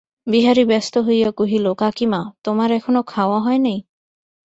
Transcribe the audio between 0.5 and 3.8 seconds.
ব্যস্ত হইয়া কহিল, কাকীমা, তোমার এখনো খাওয়া হয় নাই?